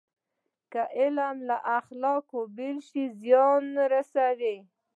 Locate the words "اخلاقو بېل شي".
1.79-3.03